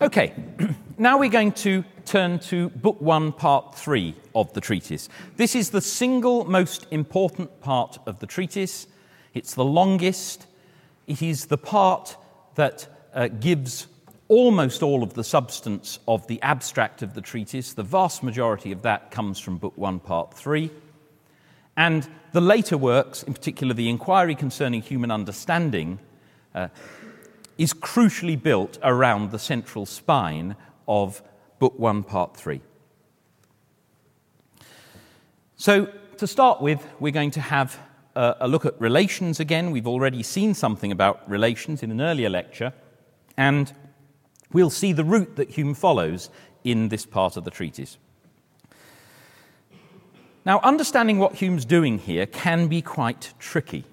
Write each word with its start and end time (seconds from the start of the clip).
Okay, 0.00 0.32
now 0.98 1.18
we're 1.18 1.28
going 1.28 1.50
to 1.52 1.84
turn 2.04 2.38
to 2.38 2.68
Book 2.68 3.00
1, 3.00 3.32
Part 3.32 3.74
3 3.74 4.14
of 4.34 4.52
the 4.52 4.60
treatise. 4.60 5.08
This 5.36 5.56
is 5.56 5.70
the 5.70 5.80
single 5.80 6.44
most 6.44 6.86
important 6.92 7.60
part 7.60 7.98
of 8.06 8.20
the 8.20 8.26
treatise. 8.26 8.86
It's 9.34 9.54
the 9.54 9.64
longest. 9.64 10.46
It 11.08 11.20
is 11.20 11.46
the 11.46 11.58
part 11.58 12.16
that 12.54 12.86
uh, 13.12 13.26
gives 13.26 13.88
almost 14.28 14.84
all 14.84 15.02
of 15.02 15.14
the 15.14 15.24
substance 15.24 15.98
of 16.06 16.24
the 16.28 16.40
abstract 16.42 17.02
of 17.02 17.14
the 17.14 17.20
treatise. 17.20 17.72
The 17.72 17.82
vast 17.82 18.22
majority 18.22 18.70
of 18.70 18.82
that 18.82 19.10
comes 19.10 19.40
from 19.40 19.58
Book 19.58 19.76
1, 19.76 19.98
Part 19.98 20.34
3. 20.34 20.70
And 21.76 22.08
the 22.32 22.40
later 22.40 22.76
works, 22.76 23.22
in 23.22 23.34
particular 23.34 23.74
the 23.74 23.88
Inquiry 23.88 24.34
Concerning 24.34 24.82
Human 24.82 25.10
Understanding, 25.10 25.98
uh, 26.54 26.68
is 27.58 27.74
crucially 27.74 28.40
built 28.40 28.78
around 28.82 29.30
the 29.30 29.38
central 29.38 29.86
spine 29.86 30.56
of 30.88 31.22
Book 31.58 31.78
1, 31.78 32.02
Part 32.04 32.36
3. 32.36 32.60
So, 35.56 35.92
to 36.16 36.26
start 36.26 36.60
with, 36.62 36.86
we're 37.00 37.12
going 37.12 37.30
to 37.32 37.40
have 37.40 37.78
a, 38.14 38.36
a 38.40 38.48
look 38.48 38.64
at 38.64 38.80
relations 38.80 39.40
again. 39.40 39.70
We've 39.70 39.86
already 39.86 40.22
seen 40.22 40.54
something 40.54 40.90
about 40.90 41.28
relations 41.28 41.82
in 41.82 41.90
an 41.90 42.00
earlier 42.00 42.30
lecture, 42.30 42.72
and 43.36 43.72
we'll 44.52 44.70
see 44.70 44.92
the 44.92 45.04
route 45.04 45.36
that 45.36 45.50
Hume 45.50 45.74
follows 45.74 46.30
in 46.64 46.88
this 46.88 47.06
part 47.06 47.36
of 47.36 47.44
the 47.44 47.50
treatise. 47.50 47.98
Now, 50.44 50.60
understanding 50.60 51.18
what 51.18 51.34
Hume's 51.34 51.66
doing 51.66 51.98
here 51.98 52.24
can 52.24 52.66
be 52.68 52.80
quite 52.80 53.34
tricky. 53.38 53.84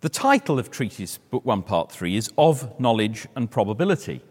The 0.00 0.08
title 0.08 0.60
of 0.60 0.70
Treatise, 0.70 1.18
Book 1.18 1.44
1, 1.44 1.62
Part 1.64 1.90
3, 1.90 2.16
is 2.16 2.30
Of 2.38 2.78
Knowledge 2.78 3.26
and 3.34 3.50
Probability. 3.50 4.22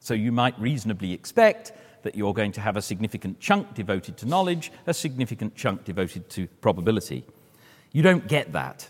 So 0.00 0.14
you 0.14 0.32
might 0.32 0.58
reasonably 0.58 1.12
expect 1.12 1.72
that 2.02 2.16
you're 2.16 2.34
going 2.34 2.50
to 2.52 2.60
have 2.60 2.76
a 2.76 2.82
significant 2.82 3.38
chunk 3.38 3.74
devoted 3.74 4.16
to 4.16 4.26
knowledge, 4.26 4.72
a 4.88 4.94
significant 4.94 5.54
chunk 5.54 5.84
devoted 5.84 6.28
to 6.30 6.48
probability. 6.60 7.24
You 7.92 8.02
don't 8.02 8.26
get 8.26 8.52
that. 8.52 8.88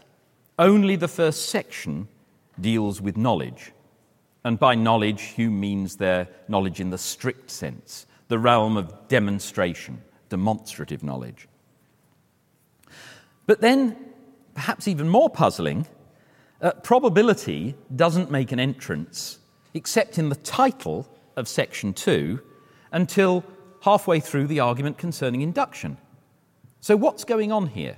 Only 0.59 0.97
the 0.97 1.09
first 1.09 1.51
section 1.51 2.09
deals 2.59 3.03
with 3.03 3.19
knowledge. 3.19 3.73
And 4.45 4.59
by 4.59 4.75
knowledge, 4.75 5.23
Hume 5.23 5.61
means 5.61 5.97
their 5.97 6.29
knowledge 6.49 6.81
in 6.81 6.89
the 6.89 6.99
strict 6.99 7.51
sense, 7.51 8.07
the 8.29 8.39
realm 8.39 8.79
of 8.79 9.09
demonstration, 9.09 10.03
demonstrative 10.29 11.03
knowledge. 11.03 11.49
But 13.47 13.61
then, 13.61 13.97
perhaps 14.55 14.89
even 14.89 15.09
more 15.09 15.31
puzzling, 15.31 15.87
uh, 16.61 16.73
probability 16.73 17.75
doesn't 17.95 18.31
make 18.31 18.53
an 18.53 18.61
entrance 18.61 19.39
except 19.75 20.19
in 20.19 20.29
the 20.29 20.37
title 20.37 21.09
of 21.37 21.47
section 21.47 21.93
2 21.95 22.41
until 22.93 23.45
halfway 23.83 24.21
through 24.21 24.47
the 24.47 24.61
argument 24.61 24.99
concerning 24.99 25.41
induction. 25.41 25.97
So, 26.81 26.97
what's 26.97 27.25
going 27.25 27.53
on 27.53 27.69
here? 27.69 27.97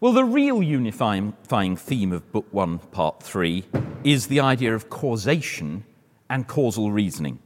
Well, 0.00 0.12
the 0.12 0.24
real 0.24 0.62
unifying 0.62 1.32
theme 1.76 2.12
of 2.12 2.30
Book 2.32 2.46
1, 2.50 2.78
Part 2.78 3.22
3 3.22 3.64
is 4.02 4.26
the 4.26 4.40
idea 4.40 4.74
of 4.74 4.90
causation 4.90 5.84
and 6.28 6.46
causal 6.46 6.92
reasoning. 6.92 7.38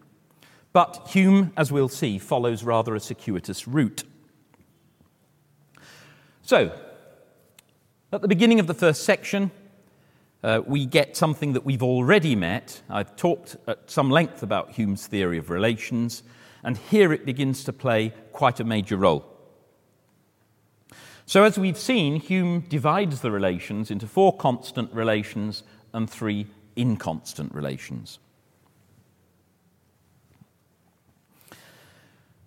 But 0.73 1.09
Hume, 1.09 1.53
as 1.57 1.73
we'll 1.73 1.89
see, 1.89 2.19
follows 2.19 2.63
rather 2.63 2.95
a 2.95 3.01
circuitous 3.01 3.67
route. 3.67 4.05
So, 6.43 6.73
at 8.13 8.23
the 8.23 8.29
beginning 8.29 8.61
of 8.61 8.67
the 8.67 8.75
first 8.75 9.05
section, 9.05 9.51
uh, 10.43 10.63
we 10.67 10.87
get 10.87 11.17
something 11.17 11.53
that 11.55 11.65
we've 11.65 11.83
already 11.83 12.37
met. 12.37 12.81
I've 12.89 13.17
talked 13.17 13.57
at 13.67 13.91
some 13.91 14.11
length 14.11 14.43
about 14.43 14.73
Hume's 14.73 15.07
theory 15.07 15.39
of 15.39 15.51
relations, 15.51 16.23
and 16.63 16.77
here 16.77 17.13
it 17.13 17.27
begins 17.27 17.65
to 17.65 17.73
play 17.73 18.15
quite 18.33 18.61
a 18.61 18.65
major 18.65 18.97
role. 18.97 19.27
So, 21.27 21.45
as 21.45 21.59
we've 21.59 21.77
seen, 21.77 22.17
Hume 22.17 22.61
divides 22.61 23.21
the 23.21 23.31
relations 23.31 23.91
into 23.91 24.07
four 24.07 24.35
constant 24.35 24.93
relations 24.95 25.65
and 25.93 26.09
three 26.09 26.47
inconstant 26.77 27.55
relations. 27.55 28.19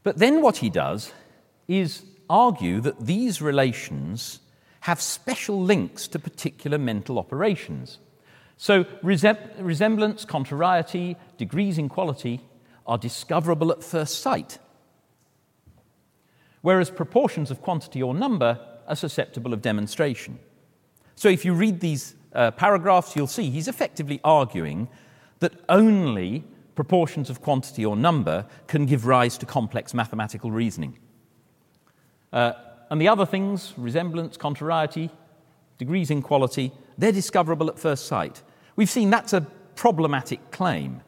But 0.04 0.18
then 0.18 0.42
what 0.42 0.58
he 0.58 0.70
does 0.70 1.14
is 1.68 2.04
argue 2.30 2.82
that 2.82 3.06
these 3.06 3.42
relations 3.42 4.40
have 4.82 5.00
special 5.02 5.62
links 5.62 6.08
to 6.08 6.20
particular 6.20 6.78
mental 6.78 7.20
operations. 7.20 8.00
So, 8.58 8.86
resemblance, 9.02 10.26
contrariety, 10.26 11.18
degrees 11.38 11.78
in 11.78 11.90
quality 11.90 12.42
are 12.86 12.98
discoverable 12.98 13.72
at 13.72 13.84
first 13.84 14.20
sight, 14.20 14.60
whereas 16.62 16.90
proportions 16.90 17.50
of 17.52 17.62
quantity 17.62 18.02
or 18.02 18.14
number 18.14 18.60
are 18.88 18.96
susceptible 18.96 19.54
of 19.54 19.62
demonstration. 19.62 20.40
So, 21.16 21.28
if 21.30 21.44
you 21.44 21.54
read 21.54 21.80
these 21.80 22.16
uh, 22.34 22.52
paragraphs, 22.52 23.16
you'll 23.16 23.28
see 23.28 23.50
he's 23.50 23.68
effectively 23.68 24.20
arguing 24.24 24.88
that 25.40 25.54
only 25.70 26.44
proportions 26.76 27.30
of 27.30 27.42
quantity 27.42 27.86
or 27.86 27.96
number 27.96 28.46
can 28.68 28.86
give 28.86 29.06
rise 29.06 29.38
to 29.38 29.46
complex 29.46 29.94
mathematical 29.94 30.52
reasoning. 30.52 30.98
Uh, 32.32 32.54
and 32.90 33.02
the 33.02 33.08
other 33.08 33.26
things, 33.26 33.74
resemblance, 33.78 34.38
contrariety, 34.38 35.10
degrees 35.78 36.12
in 36.12 36.22
quality, 36.22 36.72
they're 36.98 37.12
discoverable 37.12 37.70
at 37.70 37.80
first 37.80 38.06
sight. 38.06 38.44
We've 38.76 38.90
seen 38.90 39.10
that's 39.10 39.34
a 39.34 39.42
problematic 39.76 40.52
claim. 40.52 41.02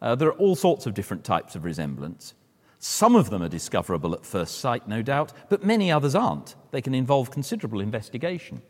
Uh, 0.00 0.14
there 0.14 0.28
are 0.28 0.38
all 0.38 0.56
sorts 0.56 0.86
of 0.86 0.94
different 0.94 1.24
types 1.24 1.54
of 1.54 1.64
resemblance. 1.64 2.34
Some 2.78 3.16
of 3.16 3.30
them 3.30 3.42
are 3.42 3.48
discoverable 3.48 4.12
at 4.14 4.26
first 4.26 4.58
sight, 4.58 4.86
no 4.86 5.00
doubt, 5.00 5.32
but 5.48 5.64
many 5.64 5.90
others 5.90 6.14
aren't. 6.14 6.54
They 6.70 6.82
can 6.82 6.94
involve 6.94 7.30
considerable 7.30 7.80
investigation. 7.80 8.62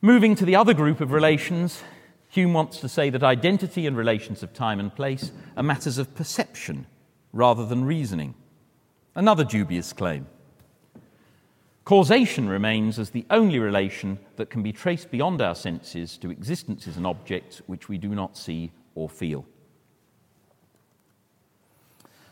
Moving 0.00 0.34
to 0.36 0.44
the 0.44 0.56
other 0.56 0.74
group 0.74 1.00
of 1.00 1.12
relations, 1.12 1.82
Hume 2.32 2.54
wants 2.54 2.78
to 2.80 2.88
say 2.88 3.10
that 3.10 3.22
identity 3.22 3.86
and 3.86 3.94
relations 3.94 4.42
of 4.42 4.54
time 4.54 4.80
and 4.80 4.94
place 4.94 5.32
are 5.54 5.62
matters 5.62 5.98
of 5.98 6.14
perception 6.14 6.86
rather 7.30 7.66
than 7.66 7.84
reasoning. 7.84 8.34
Another 9.14 9.44
dubious 9.44 9.92
claim. 9.92 10.26
Causation 11.84 12.48
remains 12.48 12.98
as 12.98 13.10
the 13.10 13.26
only 13.28 13.58
relation 13.58 14.18
that 14.36 14.48
can 14.48 14.62
be 14.62 14.72
traced 14.72 15.10
beyond 15.10 15.42
our 15.42 15.54
senses 15.54 16.16
to 16.16 16.30
existences 16.30 16.96
and 16.96 17.06
objects 17.06 17.60
which 17.66 17.90
we 17.90 17.98
do 17.98 18.08
not 18.14 18.38
see 18.38 18.72
or 18.94 19.10
feel. 19.10 19.44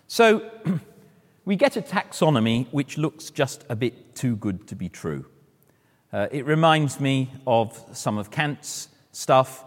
So, 0.06 0.50
we 1.44 1.56
get 1.56 1.76
a 1.76 1.82
taxonomy 1.82 2.68
which 2.70 2.96
looks 2.96 3.28
just 3.28 3.66
a 3.68 3.76
bit 3.76 4.14
too 4.14 4.36
good 4.36 4.66
to 4.68 4.74
be 4.74 4.88
true. 4.88 5.26
Uh, 6.10 6.28
it 6.30 6.46
reminds 6.46 7.00
me 7.00 7.30
of 7.46 7.84
some 7.92 8.16
of 8.16 8.30
Kant's 8.30 8.88
stuff. 9.12 9.66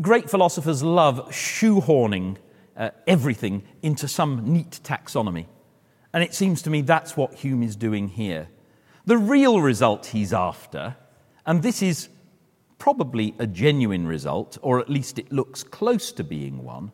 Great 0.00 0.30
philosophers 0.30 0.82
love 0.82 1.28
shoehorning 1.30 2.36
uh, 2.76 2.90
everything 3.06 3.62
into 3.82 4.06
some 4.06 4.52
neat 4.52 4.80
taxonomy. 4.84 5.46
And 6.12 6.22
it 6.22 6.34
seems 6.34 6.62
to 6.62 6.70
me 6.70 6.80
that's 6.82 7.16
what 7.16 7.34
Hume 7.34 7.62
is 7.62 7.76
doing 7.76 8.08
here. 8.08 8.48
The 9.06 9.18
real 9.18 9.60
result 9.60 10.06
he's 10.06 10.32
after, 10.32 10.96
and 11.46 11.62
this 11.62 11.82
is 11.82 12.08
probably 12.78 13.34
a 13.38 13.46
genuine 13.46 14.06
result, 14.06 14.58
or 14.62 14.80
at 14.80 14.88
least 14.88 15.18
it 15.18 15.32
looks 15.32 15.62
close 15.62 16.12
to 16.12 16.24
being 16.24 16.62
one, 16.62 16.92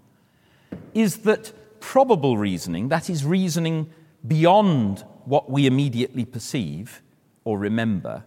is 0.94 1.18
that 1.18 1.52
probable 1.80 2.36
reasoning, 2.36 2.88
that 2.88 3.09
is, 3.10 3.24
reasoning 3.24 3.88
beyond 4.26 5.04
what 5.24 5.50
we 5.50 5.66
immediately 5.66 6.24
perceive 6.24 7.03
or 7.44 7.59
remember, 7.59 8.24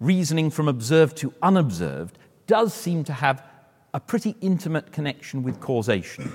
reasoning 0.00 0.50
from 0.50 0.68
observed 0.68 1.16
to 1.16 1.32
unobserved, 1.40 2.18
does 2.46 2.74
seem 2.74 3.04
to 3.04 3.12
have 3.12 3.42
a 3.94 4.00
pretty 4.00 4.34
intimate 4.40 4.92
connection 4.92 5.44
with 5.44 5.60
causation. 5.60 6.30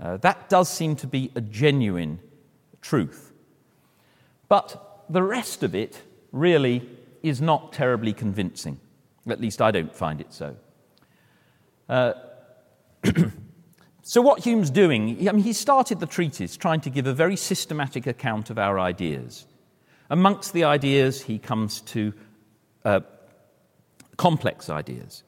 Uh, 0.00 0.16
that 0.18 0.48
does 0.48 0.70
seem 0.70 0.94
to 0.94 1.08
be 1.08 1.32
a 1.34 1.40
genuine 1.40 2.20
truth. 2.80 3.32
But 4.48 5.04
the 5.10 5.22
rest 5.22 5.64
of 5.64 5.74
it 5.74 6.00
really 6.30 6.88
is 7.22 7.40
not 7.42 7.72
terribly 7.72 8.12
convincing. 8.12 8.78
At 9.28 9.40
least 9.40 9.60
I 9.60 9.72
don't 9.72 9.94
find 9.94 10.20
it 10.20 10.32
so. 10.32 10.56
Uh, 11.88 12.12
so, 14.02 14.22
what 14.22 14.44
Hume's 14.46 14.70
doing, 14.70 15.28
I 15.28 15.32
mean, 15.32 15.42
he 15.42 15.52
started 15.52 15.98
the 15.98 16.06
treatise 16.06 16.56
trying 16.56 16.80
to 16.82 16.90
give 16.90 17.08
a 17.08 17.12
very 17.12 17.36
systematic 17.36 18.06
account 18.06 18.50
of 18.50 18.58
our 18.58 18.78
ideas. 18.78 19.46
Amongst 20.10 20.52
the 20.52 20.64
ideas, 20.64 21.22
he 21.22 21.38
comes 21.38 21.80
to 21.82 22.12
uh, 22.84 23.00
complex 24.16 24.70
ideas. 24.70 25.24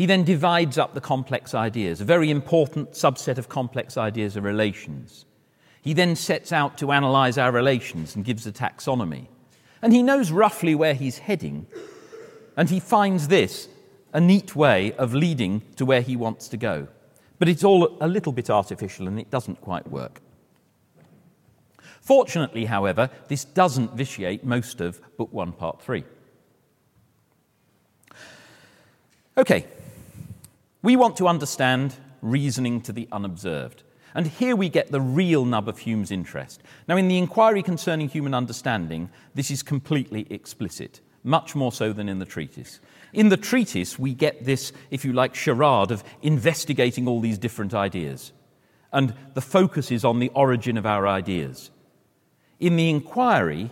He 0.00 0.06
then 0.06 0.24
divides 0.24 0.78
up 0.78 0.94
the 0.94 1.00
complex 1.02 1.54
ideas. 1.54 2.00
A 2.00 2.06
very 2.06 2.30
important 2.30 2.92
subset 2.92 3.36
of 3.36 3.50
complex 3.50 3.98
ideas 3.98 4.34
are 4.34 4.40
relations. 4.40 5.26
He 5.82 5.92
then 5.92 6.16
sets 6.16 6.52
out 6.52 6.78
to 6.78 6.90
analyze 6.90 7.36
our 7.36 7.52
relations 7.52 8.16
and 8.16 8.24
gives 8.24 8.46
a 8.46 8.50
taxonomy. 8.50 9.26
And 9.82 9.92
he 9.92 10.02
knows 10.02 10.30
roughly 10.30 10.74
where 10.74 10.94
he's 10.94 11.18
heading. 11.18 11.66
And 12.56 12.70
he 12.70 12.80
finds 12.80 13.28
this 13.28 13.68
a 14.14 14.22
neat 14.22 14.56
way 14.56 14.94
of 14.94 15.12
leading 15.12 15.60
to 15.76 15.84
where 15.84 16.00
he 16.00 16.16
wants 16.16 16.48
to 16.48 16.56
go. 16.56 16.88
But 17.38 17.50
it's 17.50 17.62
all 17.62 17.98
a 18.00 18.08
little 18.08 18.32
bit 18.32 18.48
artificial 18.48 19.06
and 19.06 19.20
it 19.20 19.30
doesn't 19.30 19.60
quite 19.60 19.86
work. 19.86 20.22
Fortunately, 22.00 22.64
however, 22.64 23.10
this 23.28 23.44
doesn't 23.44 23.92
vitiate 23.92 24.44
most 24.44 24.80
of 24.80 24.98
Book 25.18 25.30
1, 25.30 25.52
Part 25.52 25.82
3. 25.82 26.04
Okay, 29.36 29.66
we 30.82 30.96
want 30.96 31.16
to 31.16 31.28
understand 31.28 31.94
reasoning 32.22 32.80
to 32.82 32.92
the 32.92 33.08
unobserved. 33.12 33.82
And 34.14 34.26
here 34.26 34.56
we 34.56 34.68
get 34.68 34.90
the 34.90 35.00
real 35.00 35.44
nub 35.44 35.68
of 35.68 35.78
Hume's 35.78 36.10
interest. 36.10 36.62
Now, 36.88 36.96
in 36.96 37.08
the 37.08 37.18
inquiry 37.18 37.62
concerning 37.62 38.08
human 38.08 38.34
understanding, 38.34 39.10
this 39.34 39.50
is 39.50 39.62
completely 39.62 40.26
explicit, 40.30 41.00
much 41.22 41.54
more 41.54 41.70
so 41.70 41.92
than 41.92 42.08
in 42.08 42.18
the 42.18 42.24
treatise. 42.24 42.80
In 43.12 43.28
the 43.28 43.36
treatise, 43.36 43.98
we 43.98 44.14
get 44.14 44.44
this, 44.44 44.72
if 44.90 45.04
you 45.04 45.12
like, 45.12 45.34
charade 45.34 45.90
of 45.90 46.02
investigating 46.22 47.06
all 47.06 47.20
these 47.20 47.38
different 47.38 47.72
ideas. 47.72 48.32
And 48.92 49.14
the 49.34 49.40
focus 49.40 49.92
is 49.92 50.04
on 50.04 50.18
the 50.18 50.30
origin 50.30 50.76
of 50.76 50.86
our 50.86 51.06
ideas. 51.06 51.70
In 52.58 52.76
the 52.76 52.90
inquiry, 52.90 53.70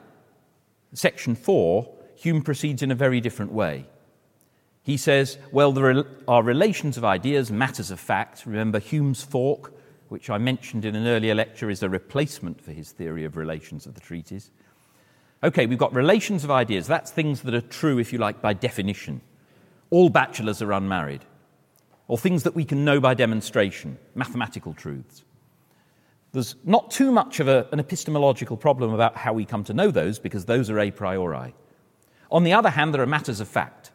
section 0.93 1.35
4, 1.35 1.95
Hume 2.17 2.43
proceeds 2.43 2.83
in 2.83 2.91
a 2.91 2.97
very 2.97 3.21
different 3.21 3.53
way. 3.53 3.87
He 4.89 4.97
says, 4.97 5.37
well, 5.53 5.71
there 5.73 6.03
are 6.27 6.43
relations 6.43 6.97
of 6.97 7.05
ideas, 7.05 7.53
matters 7.53 7.91
of 7.91 8.01
fact. 8.01 8.47
Remember 8.47 8.79
Hume's 8.79 9.23
fork, 9.23 9.75
which 10.09 10.31
I 10.31 10.39
mentioned 10.39 10.87
in 10.87 10.97
an 10.97 11.07
earlier 11.07 11.35
lecture, 11.35 11.69
is 11.69 11.83
a 11.83 11.91
replacement 11.91 12.59
for 12.59 12.73
his 12.73 12.93
theory 12.93 13.27
of 13.27 13.37
relations 13.37 13.85
of 13.85 13.93
the 13.93 14.01
treatise. 14.01 14.51
Okay, 15.45 15.67
we've 15.67 15.77
got 15.77 15.93
relations 15.93 16.43
of 16.43 16.51
ideas. 16.51 16.87
That's 16.87 17.11
things 17.11 17.43
that 17.43 17.53
are 17.53 17.61
true, 17.61 17.99
if 17.99 18.15
you 18.15 18.19
like, 18.19 18.41
by 18.41 18.55
definition. 18.55 19.21
All 19.91 20.09
bachelors 20.09 20.63
are 20.63 20.73
unmarried. 20.73 21.27
Or 22.07 22.17
things 22.17 22.45
that 22.45 22.55
we 22.55 22.65
can 22.65 22.87
know 22.87 22.99
by 22.99 23.13
demonstration, 23.13 23.99
mathematical 24.15 24.73
truths. 24.73 25.23
There's 26.33 26.57
not 26.65 26.91
too 26.91 27.13
much 27.13 27.41
of 27.41 27.49
a, 27.49 27.69
an 27.73 27.79
epistemological 27.79 28.57
problem 28.57 28.95
about 28.95 29.19
how 29.19 29.35
we 29.35 29.45
come 29.45 29.65
to 29.65 29.75
know 29.75 29.91
those, 29.91 30.19
because 30.19 30.47
those 30.47 30.71
are 30.71 30.79
a 30.79 30.91
priori. 30.91 31.55
On 32.31 32.43
the 32.43 32.55
other 32.55 32.71
hand, 32.71 32.95
there 32.95 33.03
are 33.03 33.07
matters 33.07 33.41
of 33.41 33.49
fact. 33.49 33.91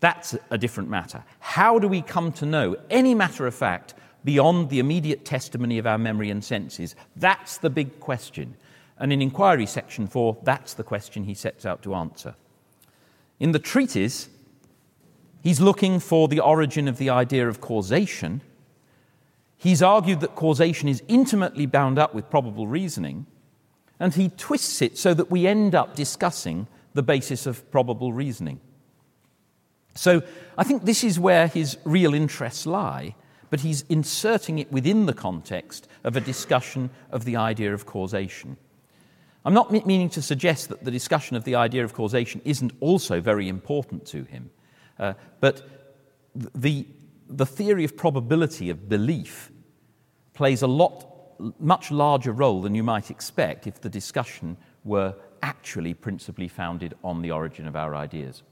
That's 0.00 0.36
a 0.50 0.58
different 0.58 0.90
matter. 0.90 1.24
How 1.40 1.78
do 1.78 1.88
we 1.88 2.02
come 2.02 2.32
to 2.32 2.46
know 2.46 2.76
any 2.90 3.14
matter 3.14 3.46
of 3.46 3.54
fact 3.54 3.94
beyond 4.24 4.70
the 4.70 4.78
immediate 4.78 5.24
testimony 5.24 5.78
of 5.78 5.86
our 5.86 5.98
memory 5.98 6.30
and 6.30 6.44
senses? 6.44 6.94
That's 7.16 7.58
the 7.58 7.70
big 7.70 8.00
question. 8.00 8.56
And 8.98 9.12
in 9.12 9.22
Inquiry 9.22 9.66
Section 9.66 10.06
4, 10.06 10.38
that's 10.42 10.74
the 10.74 10.84
question 10.84 11.24
he 11.24 11.34
sets 11.34 11.64
out 11.66 11.82
to 11.82 11.94
answer. 11.94 12.34
In 13.40 13.52
the 13.52 13.58
treatise, 13.58 14.28
he's 15.42 15.60
looking 15.60 16.00
for 16.00 16.28
the 16.28 16.40
origin 16.40 16.86
of 16.86 16.98
the 16.98 17.10
idea 17.10 17.48
of 17.48 17.60
causation 17.60 18.40
He's 19.64 19.82
argued 19.82 20.20
that 20.20 20.34
causation 20.34 20.90
is 20.90 21.02
intimately 21.08 21.64
bound 21.64 21.98
up 21.98 22.14
with 22.14 22.28
probable 22.28 22.66
reasoning, 22.66 23.24
and 23.98 24.12
he 24.12 24.28
twists 24.28 24.82
it 24.82 24.98
so 24.98 25.14
that 25.14 25.30
we 25.30 25.46
end 25.46 25.74
up 25.74 25.96
discussing 25.96 26.66
the 26.92 27.02
basis 27.02 27.46
of 27.46 27.70
probable 27.70 28.12
reasoning. 28.12 28.60
So 29.94 30.22
I 30.58 30.64
think 30.64 30.84
this 30.84 31.04
is 31.04 31.18
where 31.18 31.46
his 31.46 31.78
real 31.84 32.14
interests 32.14 32.66
lie, 32.66 33.14
but 33.50 33.60
he's 33.60 33.82
inserting 33.88 34.58
it 34.58 34.72
within 34.72 35.06
the 35.06 35.12
context 35.12 35.88
of 36.02 36.16
a 36.16 36.20
discussion 36.20 36.90
of 37.10 37.24
the 37.24 37.36
idea 37.36 37.72
of 37.72 37.86
causation. 37.86 38.56
I'm 39.44 39.54
not 39.54 39.70
meaning 39.70 40.08
to 40.10 40.22
suggest 40.22 40.70
that 40.70 40.84
the 40.84 40.90
discussion 40.90 41.36
of 41.36 41.44
the 41.44 41.54
idea 41.54 41.84
of 41.84 41.92
causation 41.92 42.40
isn't 42.44 42.72
also 42.80 43.20
very 43.20 43.48
important 43.48 44.06
to 44.06 44.24
him, 44.24 44.50
uh, 44.98 45.14
but 45.40 45.62
the, 46.34 46.86
the 47.28 47.46
theory 47.46 47.84
of 47.84 47.96
probability 47.96 48.70
of 48.70 48.88
belief 48.88 49.52
plays 50.32 50.62
a 50.62 50.66
lot, 50.66 51.06
much 51.60 51.90
larger 51.90 52.32
role 52.32 52.62
than 52.62 52.74
you 52.74 52.82
might 52.82 53.10
expect 53.10 53.66
if 53.66 53.80
the 53.80 53.90
discussion 53.90 54.56
were 54.82 55.14
actually 55.42 55.92
principally 55.92 56.48
founded 56.48 56.94
on 57.04 57.20
the 57.20 57.30
origin 57.30 57.68
of 57.68 57.76
our 57.76 57.94
ideas. 57.94 58.42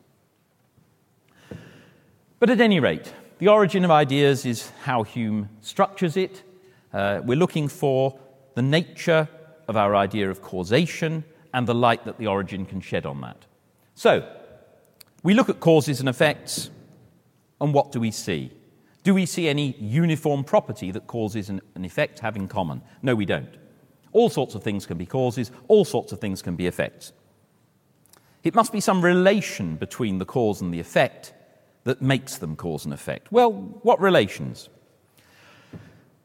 But 2.43 2.51
at 2.51 2.61
any 2.61 2.81
rate, 2.81 3.13
the 3.39 3.47
origin 3.47 3.85
of 3.85 3.93
ideas 3.93 4.45
is 4.45 4.73
how 4.83 5.05
Hume 5.05 5.49
structures 5.61 6.17
it. 6.17 6.43
Uh, 6.93 7.21
we're 7.25 7.39
looking 7.39 7.69
for 7.69 8.19
the 8.57 8.63
nature 8.63 9.29
of 9.69 9.77
our 9.77 9.95
idea 9.95 10.29
of 10.29 10.43
causation 10.43 11.23
and 11.55 11.69
the 11.69 11.75
light 11.77 12.05
that 12.05 12.19
the 12.19 12.27
origin 12.27 12.67
can 12.67 12.81
shed 12.81 13.07
on 13.07 13.21
that. 13.21 13.47
So, 13.95 14.29
we 15.23 15.35
look 15.35 15.51
at 15.51 15.61
causes 15.61 16.01
and 16.01 16.09
effects, 16.09 16.71
and 17.61 17.73
what 17.73 17.93
do 17.93 18.01
we 18.01 18.11
see? 18.11 18.51
Do 19.05 19.15
we 19.15 19.25
see 19.25 19.47
any 19.47 19.77
uniform 19.79 20.43
property 20.43 20.91
that 20.91 21.07
causes 21.07 21.49
an, 21.49 21.61
an 21.77 21.85
effect 21.85 22.19
have 22.19 22.35
in 22.35 22.49
common? 22.49 22.83
No, 23.03 23.15
we 23.15 23.25
don't. 23.25 23.57
All 24.11 24.29
sorts 24.29 24.57
of 24.57 24.65
things 24.65 24.85
can 24.85 24.99
be 24.99 25.07
causes, 25.07 25.53
all 25.69 25.85
sorts 25.85 26.11
of 26.11 26.21
things 26.21 26.43
can 26.43 26.57
be 26.57 26.67
effects. 26.67 27.13
It 28.43 28.57
must 28.57 28.73
be 28.73 28.81
some 28.81 29.01
relation 29.01 29.77
between 29.77 30.19
the 30.19 30.25
cause 30.25 30.61
and 30.61 30.75
the 30.75 30.81
effect 30.81 31.35
that 31.85 32.01
makes 32.01 32.39
them 32.39 32.57
cause 32.57 32.85
and 32.85 32.95
effect. 32.95 33.33
Well, 33.33 33.53
what 33.53 34.01
relations? 34.01 34.69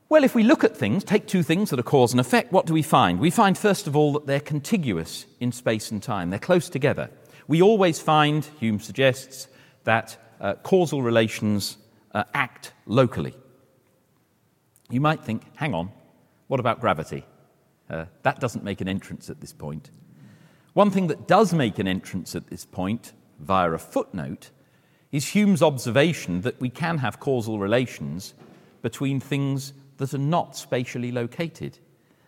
Well, 0.09 0.23
if 0.23 0.35
we 0.35 0.43
look 0.43 0.63
at 0.63 0.77
things, 0.77 1.03
take 1.03 1.27
two 1.27 1.43
things 1.43 1.69
that 1.69 1.79
are 1.79 1.83
cause 1.83 2.13
and 2.13 2.19
effect, 2.21 2.53
what 2.53 2.65
do 2.65 2.73
we 2.73 2.81
find? 2.81 3.19
We 3.19 3.29
find, 3.29 3.57
first 3.57 3.87
of 3.87 3.95
all, 3.95 4.13
that 4.13 4.25
they're 4.25 4.39
contiguous 4.39 5.25
in 5.39 5.51
space 5.51 5.91
and 5.91 6.01
time, 6.01 6.29
they're 6.29 6.39
close 6.39 6.69
together. 6.69 7.09
We 7.47 7.61
always 7.61 7.99
find, 7.99 8.45
Hume 8.59 8.79
suggests, 8.79 9.47
that 9.83 10.17
uh, 10.39 10.53
causal 10.55 11.01
relations 11.01 11.77
uh, 12.13 12.23
act 12.33 12.71
locally. 12.85 13.33
You 14.89 15.01
might 15.01 15.23
think, 15.23 15.43
hang 15.57 15.73
on, 15.73 15.91
what 16.47 16.59
about 16.61 16.79
gravity? 16.79 17.25
Uh, 17.89 18.05
that 18.23 18.39
doesn't 18.39 18.63
make 18.63 18.79
an 18.79 18.87
entrance 18.87 19.29
at 19.29 19.41
this 19.41 19.51
point. 19.51 19.91
One 20.73 20.91
thing 20.91 21.07
that 21.07 21.27
does 21.27 21.53
make 21.53 21.79
an 21.79 21.87
entrance 21.87 22.35
at 22.35 22.47
this 22.47 22.65
point, 22.65 23.11
via 23.39 23.71
a 23.71 23.77
footnote, 23.77 24.51
is 25.17 25.27
Hume's 25.27 25.63
observation 25.63 26.41
that 26.41 26.61
we 26.61 26.69
can 26.69 26.99
have 26.99 27.19
causal 27.19 27.59
relations 27.59 28.35
between 28.83 29.19
things 29.19 29.73
that 29.97 30.13
are 30.13 30.19
not 30.19 30.55
spatially 30.55 31.11
located. 31.11 31.79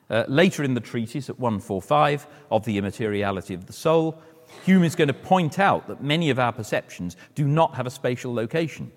Uh, 0.09 0.25
later 0.27 0.63
in 0.63 0.73
the 0.73 0.81
treatise, 0.81 1.29
at 1.29 1.39
145, 1.39 2.25
of 2.49 2.65
the 2.65 2.79
immateriality 2.79 3.53
of 3.53 3.67
the 3.67 3.73
soul, 3.73 4.19
Hume 4.65 4.83
is 4.83 4.95
going 4.95 5.07
to 5.07 5.13
point 5.13 5.59
out 5.59 5.87
that 5.87 6.03
many 6.03 6.31
of 6.31 6.39
our 6.39 6.51
perceptions 6.51 7.15
do 7.35 7.47
not 7.47 7.75
have 7.75 7.85
a 7.85 7.91
spatial 7.91 8.33
location. 8.33 8.91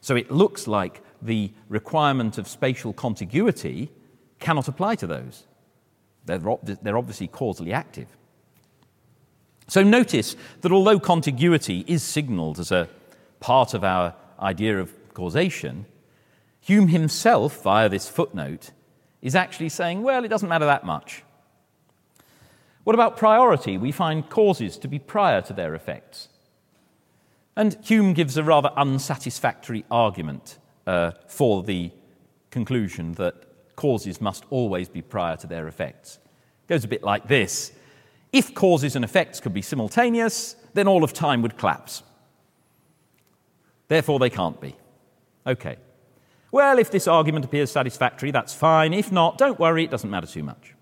So 0.00 0.14
it 0.14 0.30
looks 0.30 0.68
like 0.68 1.02
the 1.20 1.50
requirement 1.68 2.38
of 2.38 2.46
spatial 2.46 2.92
contiguity 2.92 3.90
cannot 4.38 4.68
apply 4.68 4.94
to 4.96 5.06
those. 5.08 5.46
They're, 6.26 6.40
they're 6.62 6.98
obviously 6.98 7.26
causally 7.26 7.72
active. 7.72 8.06
So 9.66 9.82
notice 9.82 10.36
that 10.60 10.70
although 10.70 11.00
contiguity 11.00 11.84
is 11.88 12.04
signaled 12.04 12.60
as 12.60 12.70
a 12.70 12.88
part 13.42 13.74
of 13.74 13.84
our 13.84 14.14
idea 14.40 14.80
of 14.80 14.90
causation, 15.12 15.84
Hume 16.60 16.88
himself, 16.88 17.62
via 17.62 17.88
this 17.88 18.08
footnote, 18.08 18.70
is 19.20 19.34
actually 19.34 19.68
saying, 19.68 20.02
well, 20.02 20.24
it 20.24 20.28
doesn't 20.28 20.48
matter 20.48 20.64
that 20.64 20.86
much. 20.86 21.22
What 22.84 22.94
about 22.94 23.16
priority? 23.16 23.76
We 23.76 23.92
find 23.92 24.28
causes 24.28 24.78
to 24.78 24.88
be 24.88 24.98
prior 24.98 25.42
to 25.42 25.52
their 25.52 25.74
effects. 25.74 26.28
And 27.54 27.76
Hume 27.84 28.14
gives 28.14 28.36
a 28.36 28.44
rather 28.44 28.70
unsatisfactory 28.76 29.84
argument 29.90 30.58
uh, 30.86 31.12
for 31.26 31.62
the 31.62 31.90
conclusion 32.50 33.12
that 33.12 33.34
causes 33.76 34.20
must 34.20 34.44
always 34.50 34.88
be 34.88 35.02
prior 35.02 35.36
to 35.36 35.46
their 35.46 35.68
effects. 35.68 36.18
It 36.64 36.68
goes 36.68 36.84
a 36.84 36.88
bit 36.88 37.02
like 37.02 37.28
this 37.28 37.72
If 38.32 38.54
causes 38.54 38.96
and 38.96 39.04
effects 39.04 39.40
could 39.40 39.54
be 39.54 39.62
simultaneous, 39.62 40.56
then 40.74 40.88
all 40.88 41.04
of 41.04 41.12
time 41.12 41.42
would 41.42 41.58
collapse. 41.58 42.02
Therefore, 43.92 44.18
they 44.18 44.30
can't 44.30 44.58
be. 44.58 44.74
Okay. 45.46 45.76
Well, 46.50 46.78
if 46.78 46.90
this 46.90 47.06
argument 47.06 47.44
appears 47.44 47.70
satisfactory, 47.70 48.30
that's 48.30 48.54
fine. 48.54 48.94
If 48.94 49.12
not, 49.12 49.36
don't 49.36 49.60
worry, 49.60 49.84
it 49.84 49.90
doesn't 49.90 50.08
matter 50.08 50.26
too 50.26 50.42
much. 50.42 50.72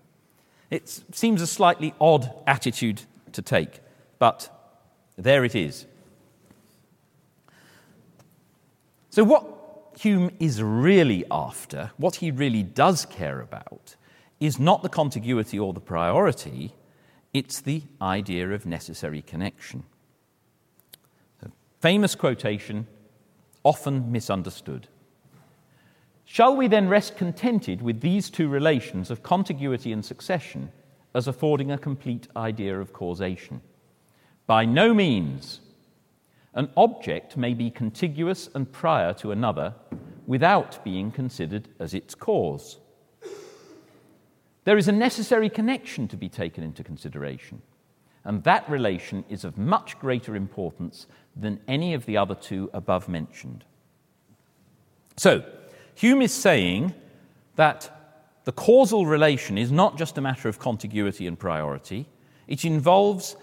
It 0.69 0.87
seems 1.11 1.41
a 1.41 1.47
slightly 1.47 1.93
odd 1.99 2.33
attitude 2.47 3.01
to 3.33 3.41
take, 3.41 3.81
but 4.17 4.49
there 5.17 5.43
it 5.43 5.55
is. 5.55 5.87
So, 9.09 9.25
what 9.25 9.45
Hume 9.99 10.31
is 10.39 10.63
really 10.63 11.25
after, 11.29 11.91
what 11.97 12.15
he 12.15 12.31
really 12.31 12.63
does 12.63 13.05
care 13.05 13.41
about, 13.41 13.97
is 14.39 14.57
not 14.57 14.83
the 14.83 14.89
contiguity 14.89 15.59
or 15.59 15.73
the 15.73 15.81
priority, 15.81 16.75
it's 17.33 17.59
the 17.59 17.83
idea 18.01 18.51
of 18.51 18.65
necessary 18.65 19.21
connection. 19.21 19.83
A 21.43 21.49
famous 21.81 22.15
quotation, 22.15 22.87
often 23.63 24.11
misunderstood. 24.11 24.87
Shall 26.25 26.55
we 26.55 26.67
then 26.67 26.87
rest 26.87 27.17
contented 27.17 27.81
with 27.81 28.01
these 28.01 28.29
two 28.29 28.47
relations 28.47 29.11
of 29.11 29.23
contiguity 29.23 29.91
and 29.91 30.03
succession 30.03 30.71
as 31.13 31.27
affording 31.27 31.71
a 31.71 31.77
complete 31.77 32.27
idea 32.35 32.79
of 32.79 32.93
causation? 32.93 33.61
By 34.47 34.65
no 34.65 34.93
means. 34.93 35.59
An 36.53 36.69
object 36.75 37.37
may 37.37 37.53
be 37.53 37.69
contiguous 37.69 38.49
and 38.53 38.71
prior 38.71 39.13
to 39.15 39.31
another 39.31 39.73
without 40.25 40.83
being 40.83 41.11
considered 41.11 41.67
as 41.79 41.93
its 41.93 42.15
cause. 42.15 42.77
There 44.63 44.77
is 44.77 44.87
a 44.87 44.93
necessary 44.93 45.49
connection 45.49 46.07
to 46.09 46.17
be 46.17 46.29
taken 46.29 46.63
into 46.63 46.83
consideration, 46.83 47.61
and 48.23 48.43
that 48.43 48.69
relation 48.69 49.23
is 49.29 49.43
of 49.43 49.57
much 49.57 49.97
greater 49.99 50.35
importance 50.35 51.07
than 51.35 51.59
any 51.67 51.93
of 51.93 52.05
the 52.05 52.17
other 52.17 52.35
two 52.35 52.69
above 52.73 53.09
mentioned. 53.09 53.63
So, 55.17 55.43
Hume 55.95 56.21
is 56.21 56.33
saying 56.33 56.93
that 57.55 57.89
the 58.43 58.51
causal 58.51 59.05
relation 59.05 59.57
is 59.57 59.71
not 59.71 59.97
just 59.97 60.17
a 60.17 60.21
matter 60.21 60.49
of 60.49 60.59
contiguity 60.59 61.27
and 61.27 61.37
priority, 61.37 62.07
it 62.47 62.65
involves 62.65 63.35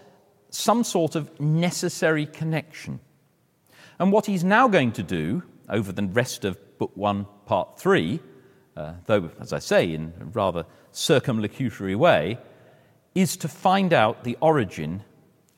some 0.50 0.82
sort 0.82 1.14
of 1.14 1.38
necessary 1.40 2.26
connection. 2.26 3.00
And 3.98 4.12
what 4.12 4.26
he's 4.26 4.44
now 4.44 4.68
going 4.68 4.92
to 4.92 5.02
do 5.02 5.42
over 5.68 5.92
the 5.92 6.04
rest 6.04 6.44
of 6.44 6.56
Book 6.78 6.92
1, 6.96 7.26
Part 7.46 7.78
3, 7.78 8.20
uh, 8.76 8.92
though, 9.06 9.30
as 9.40 9.52
I 9.52 9.58
say, 9.58 9.92
in 9.92 10.12
a 10.20 10.24
rather 10.24 10.64
circumlocutory 10.92 11.96
way, 11.96 12.38
is 13.18 13.36
to 13.36 13.48
find 13.48 13.92
out 13.92 14.22
the 14.22 14.38
origin 14.40 15.02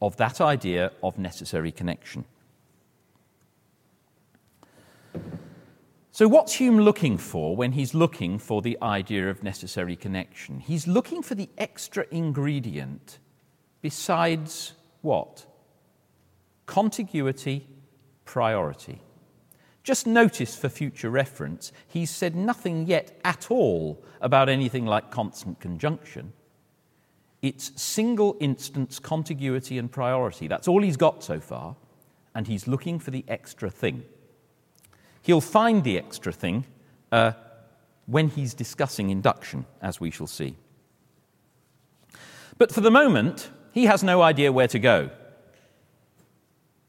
of 0.00 0.16
that 0.16 0.40
idea 0.40 0.90
of 1.02 1.18
necessary 1.18 1.70
connection. 1.70 2.24
So, 6.10 6.26
what's 6.26 6.54
Hume 6.54 6.80
looking 6.80 7.18
for 7.18 7.54
when 7.54 7.72
he's 7.72 7.92
looking 7.92 8.38
for 8.38 8.62
the 8.62 8.78
idea 8.80 9.28
of 9.28 9.42
necessary 9.42 9.94
connection? 9.94 10.60
He's 10.60 10.86
looking 10.86 11.22
for 11.22 11.34
the 11.34 11.50
extra 11.58 12.06
ingredient 12.10 13.18
besides 13.82 14.72
what? 15.02 15.44
Contiguity, 16.64 17.66
priority. 18.24 19.02
Just 19.82 20.06
notice 20.06 20.56
for 20.56 20.70
future 20.70 21.10
reference, 21.10 21.72
he's 21.86 22.10
said 22.10 22.34
nothing 22.34 22.86
yet 22.86 23.20
at 23.22 23.50
all 23.50 24.02
about 24.22 24.48
anything 24.48 24.86
like 24.86 25.10
constant 25.10 25.60
conjunction. 25.60 26.32
It's 27.42 27.80
single 27.80 28.36
instance 28.40 28.98
contiguity 28.98 29.78
and 29.78 29.90
priority. 29.90 30.46
That's 30.46 30.68
all 30.68 30.82
he's 30.82 30.96
got 30.96 31.24
so 31.24 31.40
far, 31.40 31.76
and 32.34 32.46
he's 32.46 32.68
looking 32.68 32.98
for 32.98 33.10
the 33.10 33.24
extra 33.28 33.70
thing. 33.70 34.04
He'll 35.22 35.40
find 35.40 35.82
the 35.84 35.98
extra 35.98 36.32
thing 36.32 36.66
uh, 37.12 37.32
when 38.06 38.28
he's 38.28 38.54
discussing 38.54 39.10
induction, 39.10 39.66
as 39.80 40.00
we 40.00 40.10
shall 40.10 40.26
see. 40.26 40.56
But 42.58 42.72
for 42.72 42.82
the 42.82 42.90
moment, 42.90 43.50
he 43.72 43.86
has 43.86 44.02
no 44.02 44.20
idea 44.20 44.52
where 44.52 44.68
to 44.68 44.78
go. 44.78 45.10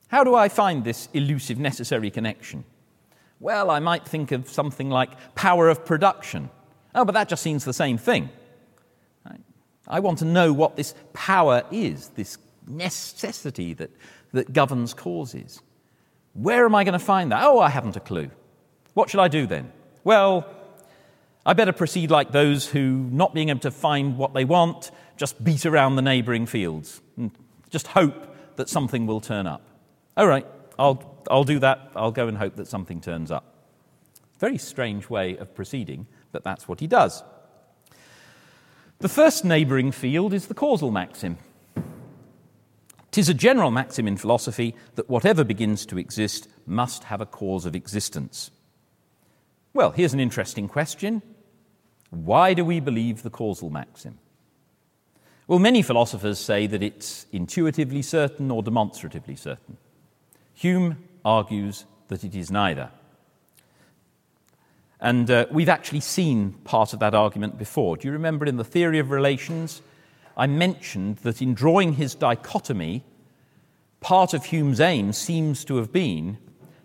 How 0.07 0.25
do 0.25 0.35
I 0.35 0.49
find 0.49 0.83
this 0.83 1.07
elusive 1.13 1.57
necessary 1.57 2.11
connection? 2.11 2.65
Well, 3.39 3.71
I 3.71 3.79
might 3.79 4.05
think 4.05 4.33
of 4.33 4.49
something 4.49 4.89
like 4.89 5.11
power 5.35 5.69
of 5.69 5.85
production. 5.85 6.49
Oh, 6.93 7.05
but 7.05 7.13
that 7.13 7.29
just 7.29 7.41
seems 7.41 7.63
the 7.63 7.73
same 7.73 7.97
thing. 7.97 8.29
I 9.91 9.99
want 9.99 10.19
to 10.19 10.25
know 10.25 10.53
what 10.53 10.77
this 10.77 10.95
power 11.13 11.63
is, 11.69 12.07
this 12.09 12.37
necessity 12.65 13.73
that, 13.75 13.91
that 14.31 14.53
governs 14.53 14.93
causes. 14.93 15.61
Where 16.33 16.65
am 16.65 16.73
I 16.73 16.85
going 16.85 16.93
to 16.93 16.99
find 16.99 17.31
that? 17.31 17.43
Oh, 17.43 17.59
I 17.59 17.69
haven't 17.69 17.97
a 17.97 17.99
clue. 17.99 18.31
What 18.93 19.09
should 19.09 19.19
I 19.19 19.27
do 19.27 19.45
then? 19.45 19.71
Well, 20.05 20.47
I 21.45 21.53
better 21.53 21.73
proceed 21.73 22.09
like 22.09 22.31
those 22.31 22.67
who, 22.67 23.09
not 23.11 23.33
being 23.33 23.49
able 23.49 23.59
to 23.61 23.71
find 23.71 24.17
what 24.17 24.33
they 24.33 24.45
want, 24.45 24.91
just 25.17 25.43
beat 25.43 25.65
around 25.65 25.97
the 25.97 26.01
neighbouring 26.01 26.45
fields 26.45 27.01
and 27.17 27.31
just 27.69 27.87
hope 27.87 28.35
that 28.55 28.69
something 28.69 29.05
will 29.05 29.21
turn 29.21 29.45
up. 29.45 29.61
All 30.15 30.27
right, 30.27 30.45
I'll, 30.79 31.23
I'll 31.29 31.43
do 31.43 31.59
that. 31.59 31.91
I'll 31.95 32.11
go 32.11 32.27
and 32.27 32.37
hope 32.37 32.55
that 32.55 32.67
something 32.67 33.01
turns 33.01 33.29
up. 33.29 33.43
Very 34.39 34.57
strange 34.57 35.09
way 35.09 35.37
of 35.37 35.53
proceeding, 35.53 36.07
but 36.31 36.43
that's 36.43 36.67
what 36.67 36.79
he 36.79 36.87
does. 36.87 37.23
The 39.01 39.09
first 39.09 39.43
neighbouring 39.43 39.91
field 39.91 40.31
is 40.31 40.45
the 40.45 40.53
causal 40.53 40.91
maxim. 40.91 41.39
Tis 43.09 43.29
a 43.29 43.33
general 43.33 43.71
maxim 43.71 44.07
in 44.07 44.15
philosophy 44.15 44.75
that 44.93 45.09
whatever 45.09 45.43
begins 45.43 45.87
to 45.87 45.97
exist 45.97 46.47
must 46.67 47.05
have 47.05 47.19
a 47.19 47.25
cause 47.25 47.65
of 47.65 47.75
existence. 47.75 48.51
Well, 49.73 49.89
here's 49.89 50.13
an 50.13 50.19
interesting 50.19 50.67
question. 50.67 51.23
Why 52.11 52.53
do 52.53 52.63
we 52.63 52.79
believe 52.79 53.23
the 53.23 53.31
causal 53.31 53.71
maxim? 53.71 54.19
Well, 55.47 55.57
many 55.57 55.81
philosophers 55.81 56.37
say 56.37 56.67
that 56.67 56.83
it's 56.83 57.25
intuitively 57.31 58.03
certain 58.03 58.51
or 58.51 58.61
demonstratively 58.61 59.35
certain. 59.35 59.77
Hume 60.53 61.03
argues 61.25 61.85
that 62.09 62.23
it 62.23 62.35
is 62.35 62.51
neither. 62.51 62.91
And 65.01 65.31
uh, 65.31 65.47
we've 65.49 65.69
actually 65.69 66.01
seen 66.01 66.53
part 66.63 66.93
of 66.93 66.99
that 66.99 67.15
argument 67.15 67.57
before. 67.57 67.97
Do 67.97 68.07
you 68.07 68.11
remember 68.11 68.45
in 68.45 68.57
the 68.57 68.63
theory 68.63 68.99
of 68.99 69.09
relations? 69.09 69.81
I 70.37 70.45
mentioned 70.45 71.17
that 71.17 71.41
in 71.41 71.55
drawing 71.55 71.93
his 71.93 72.13
dichotomy, 72.13 73.03
part 73.99 74.33
of 74.35 74.45
Hume's 74.45 74.79
aim 74.79 75.11
seems 75.11 75.65
to 75.65 75.77
have 75.77 75.91
been 75.91 76.37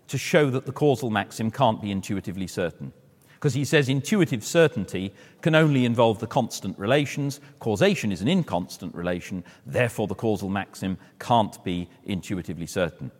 to 0.07 0.17
show 0.17 0.49
that 0.49 0.65
the 0.65 0.71
causal 0.71 1.11
maxim 1.11 1.51
can't 1.51 1.81
be 1.81 1.91
intuitively 1.91 2.47
certain. 2.47 2.91
Because 3.35 3.53
he 3.53 3.65
says 3.65 3.87
intuitive 3.87 4.43
certainty 4.43 5.13
can 5.41 5.53
only 5.53 5.85
involve 5.85 6.19
the 6.19 6.25
constant 6.25 6.77
relations, 6.79 7.39
causation 7.59 8.11
is 8.11 8.21
an 8.21 8.27
inconstant 8.27 8.95
relation, 8.95 9.43
therefore 9.65 10.07
the 10.07 10.15
causal 10.15 10.49
maxim 10.49 10.97
can't 11.19 11.63
be 11.63 11.87
intuitively 12.03 12.65
certain. 12.65 13.11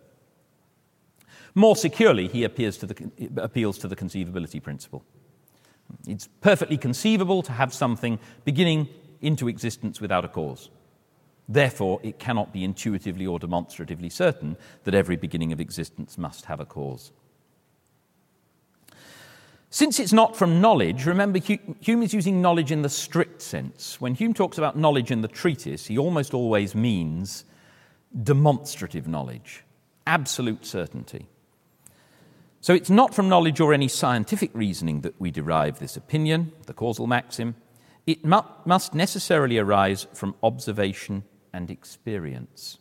More 1.54 1.76
securely, 1.76 2.28
he 2.28 2.42
to 2.42 2.86
the, 2.86 3.10
appeals 3.36 3.78
to 3.78 3.88
the 3.88 3.96
conceivability 3.96 4.62
principle. 4.62 5.04
It's 6.06 6.28
perfectly 6.40 6.76
conceivable 6.76 7.42
to 7.42 7.52
have 7.52 7.72
something 7.72 8.18
beginning 8.44 8.88
into 9.20 9.48
existence 9.48 10.00
without 10.00 10.24
a 10.24 10.28
cause. 10.28 10.70
Therefore, 11.48 11.98
it 12.02 12.18
cannot 12.18 12.52
be 12.52 12.62
intuitively 12.62 13.26
or 13.26 13.38
demonstratively 13.38 14.10
certain 14.10 14.56
that 14.84 14.94
every 14.94 15.16
beginning 15.16 15.52
of 15.52 15.60
existence 15.60 16.18
must 16.18 16.44
have 16.44 16.60
a 16.60 16.66
cause. 16.66 17.10
Since 19.70 19.98
it's 19.98 20.12
not 20.12 20.36
from 20.36 20.60
knowledge, 20.60 21.06
remember 21.06 21.38
Hume 21.38 22.02
is 22.02 22.14
using 22.14 22.40
knowledge 22.40 22.72
in 22.72 22.82
the 22.82 22.88
strict 22.88 23.42
sense. 23.42 24.00
When 24.00 24.14
Hume 24.14 24.32
talks 24.32 24.56
about 24.56 24.78
knowledge 24.78 25.10
in 25.10 25.20
the 25.20 25.28
treatise, 25.28 25.86
he 25.86 25.98
almost 25.98 26.32
always 26.32 26.74
means 26.74 27.44
demonstrative 28.22 29.06
knowledge, 29.06 29.64
absolute 30.06 30.64
certainty. 30.64 31.26
So 32.68 32.74
it's 32.74 32.90
not 32.90 33.14
from 33.14 33.30
knowledge 33.30 33.60
or 33.60 33.72
any 33.72 33.88
scientific 33.88 34.50
reasoning 34.52 35.00
that 35.00 35.18
we 35.18 35.30
derive 35.30 35.78
this 35.78 35.96
opinion, 35.96 36.52
the 36.66 36.74
causal 36.74 37.06
maxim. 37.06 37.54
It 38.06 38.26
mu- 38.26 38.42
must 38.66 38.92
necessarily 38.92 39.56
arise 39.56 40.06
from 40.12 40.34
observation 40.42 41.24
and 41.50 41.70
experience. 41.70 42.76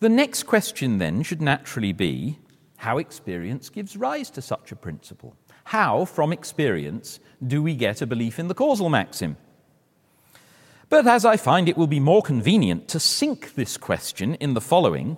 The 0.00 0.10
next 0.10 0.42
question 0.42 0.98
then 0.98 1.22
should 1.22 1.40
naturally 1.40 1.94
be 1.94 2.38
how 2.76 2.98
experience 2.98 3.70
gives 3.70 3.96
rise 3.96 4.28
to 4.32 4.42
such 4.42 4.72
a 4.72 4.76
principle. 4.76 5.36
How, 5.64 6.04
from 6.04 6.34
experience, 6.34 7.18
do 7.46 7.62
we 7.62 7.74
get 7.74 8.02
a 8.02 8.06
belief 8.06 8.38
in 8.38 8.48
the 8.48 8.54
causal 8.54 8.90
maxim? 8.90 9.38
But 10.90 11.06
as 11.06 11.24
I 11.24 11.38
find 11.38 11.66
it 11.66 11.78
will 11.78 11.86
be 11.86 11.98
more 11.98 12.20
convenient 12.20 12.88
to 12.88 13.00
sink 13.00 13.54
this 13.54 13.78
question 13.78 14.34
in 14.34 14.52
the 14.52 14.60
following, 14.60 15.16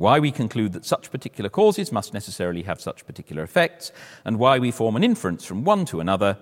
why 0.00 0.18
we 0.18 0.32
conclude 0.32 0.72
that 0.72 0.86
such 0.86 1.10
particular 1.10 1.50
causes 1.50 1.92
must 1.92 2.14
necessarily 2.14 2.62
have 2.62 2.80
such 2.80 3.06
particular 3.06 3.42
effects, 3.42 3.92
and 4.24 4.38
why 4.38 4.58
we 4.58 4.70
form 4.70 4.96
an 4.96 5.04
inference 5.04 5.44
from 5.44 5.62
one 5.62 5.84
to 5.84 6.00
another, 6.00 6.38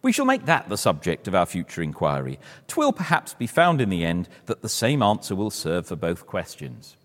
we 0.00 0.10
shall 0.10 0.24
make 0.24 0.46
that 0.46 0.70
the 0.70 0.78
subject 0.78 1.28
of 1.28 1.34
our 1.34 1.44
future 1.44 1.82
inquiry. 1.82 2.38
Twill 2.66 2.92
perhaps 2.92 3.34
be 3.34 3.46
found 3.46 3.82
in 3.82 3.90
the 3.90 4.06
end 4.06 4.26
that 4.46 4.62
the 4.62 4.70
same 4.70 5.02
answer 5.02 5.36
will 5.36 5.50
serve 5.50 5.86
for 5.86 5.96
both 5.96 6.26
questions. 6.26 6.96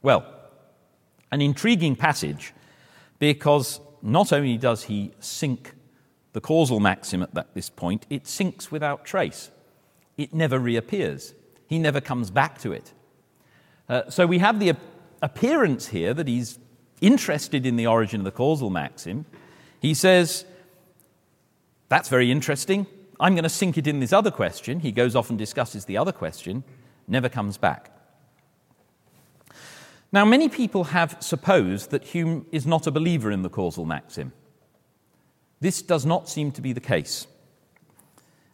Well, 0.00 0.24
an 1.30 1.42
intriguing 1.42 1.96
passage 1.96 2.54
because 3.18 3.78
not 4.00 4.32
only 4.32 4.56
does 4.56 4.84
he 4.84 5.12
sink 5.20 5.74
the 6.32 6.40
causal 6.40 6.80
maxim 6.80 7.22
at 7.22 7.54
this 7.54 7.68
point, 7.68 8.06
it 8.08 8.26
sinks 8.26 8.72
without 8.72 9.04
trace. 9.04 9.50
It 10.16 10.32
never 10.32 10.58
reappears. 10.58 11.34
He 11.66 11.78
never 11.78 12.00
comes 12.00 12.30
back 12.30 12.58
to 12.60 12.72
it. 12.72 12.94
Uh, 13.86 14.08
so 14.08 14.26
we 14.26 14.38
have 14.38 14.60
the 14.60 14.76
appearance 15.22 15.88
here 15.88 16.14
that 16.14 16.28
he's 16.28 16.58
interested 17.00 17.66
in 17.66 17.76
the 17.76 17.86
origin 17.86 18.20
of 18.20 18.24
the 18.24 18.30
causal 18.30 18.70
maxim. 18.70 19.26
He 19.80 19.94
says, 19.94 20.44
That's 21.88 22.08
very 22.08 22.30
interesting. 22.30 22.86
I'm 23.18 23.34
going 23.34 23.44
to 23.44 23.50
sink 23.50 23.76
it 23.76 23.86
in 23.86 24.00
this 24.00 24.12
other 24.12 24.30
question. 24.30 24.80
He 24.80 24.92
goes 24.92 25.14
off 25.14 25.28
and 25.28 25.38
discusses 25.38 25.84
the 25.84 25.98
other 25.98 26.12
question, 26.12 26.64
never 27.06 27.28
comes 27.28 27.58
back. 27.58 27.92
Now, 30.12 30.24
many 30.24 30.48
people 30.48 30.84
have 30.84 31.16
supposed 31.20 31.90
that 31.90 32.04
Hume 32.04 32.46
is 32.50 32.66
not 32.66 32.86
a 32.86 32.90
believer 32.90 33.30
in 33.30 33.42
the 33.42 33.50
causal 33.50 33.84
maxim. 33.84 34.32
This 35.60 35.82
does 35.82 36.04
not 36.04 36.28
seem 36.28 36.50
to 36.52 36.62
be 36.62 36.72
the 36.72 36.80
case. 36.80 37.26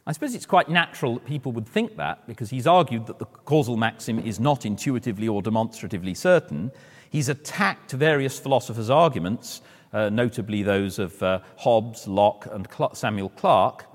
I 0.07 0.13
suppose 0.13 0.37
it's 0.37 0.47
quite 0.47 0.69
natural 0.69 1.15
that 1.15 1.27
people 1.27 1.51
would 1.53 1.67
think 1.67 1.97
that 1.97 2.27
because 2.29 2.51
he's 2.51 2.67
argued 2.67 3.07
that 3.07 3.19
the 3.19 3.25
causal 3.25 3.77
maxim 3.77 4.21
is 4.21 4.39
not 4.39 4.65
intuitively 4.65 5.27
or 5.27 5.43
demonstratively 5.43 6.15
certain. 6.15 6.71
He's 7.11 7.29
attacked 7.29 7.91
various 7.91 8.39
philosophers' 8.39 8.89
arguments, 8.89 9.63
uh, 9.93 10.11
notably 10.11 10.63
those 10.63 11.01
of 11.01 11.21
uh, 11.23 11.41
Hobbes, 11.59 12.07
Locke, 12.07 12.47
and 12.53 12.69
Samuel 12.93 13.31
Clarke, 13.31 13.87